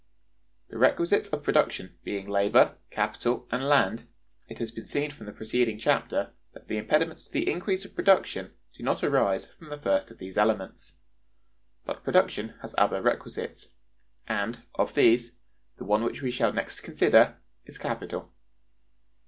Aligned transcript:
The 0.69 0.79
requisites 0.79 1.29
of 1.29 1.43
production 1.43 1.99
being 2.03 2.27
labor, 2.27 2.75
capital, 2.89 3.47
and 3.51 3.67
land, 3.69 4.07
it 4.47 4.57
has 4.57 4.71
been 4.71 4.87
seen 4.87 5.11
from 5.11 5.27
the 5.27 5.31
preceding 5.31 5.77
chapter 5.77 6.31
that 6.55 6.67
the 6.67 6.77
impediments 6.77 7.25
to 7.27 7.31
the 7.33 7.47
increase 7.47 7.85
of 7.85 7.93
production 7.93 8.51
do 8.75 8.81
not 8.83 9.03
arise 9.03 9.45
from 9.45 9.69
the 9.69 9.77
first 9.77 10.09
of 10.09 10.17
these 10.17 10.39
elements. 10.39 10.97
But 11.85 12.03
production 12.03 12.55
has 12.63 12.73
other 12.79 12.99
requisites, 12.99 13.75
and, 14.27 14.63
of 14.73 14.95
these, 14.95 15.37
the 15.77 15.85
one 15.85 16.03
which 16.03 16.23
we 16.23 16.31
shall 16.31 16.51
next 16.51 16.79
consider 16.79 17.37
is 17.65 17.77
Capital. 17.77 18.33